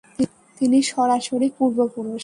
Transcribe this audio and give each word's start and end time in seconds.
তিনি 0.61 0.77
সরাসরি 0.91 1.47
পূর্বপুরুষ। 1.57 2.19